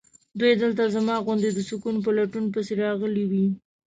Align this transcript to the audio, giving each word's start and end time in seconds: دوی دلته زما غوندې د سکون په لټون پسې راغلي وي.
دوی 0.39 0.53
دلته 0.61 0.83
زما 0.95 1.15
غوندې 1.25 1.49
د 1.53 1.59
سکون 1.69 1.95
په 2.05 2.09
لټون 2.17 2.45
پسې 2.53 2.73
راغلي 2.83 3.23
وي. 3.31 3.45